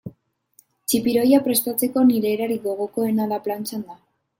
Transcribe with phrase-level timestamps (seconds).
[0.93, 4.07] Txipiroia prestatzeko nire erarik gogokoena da plantxan da.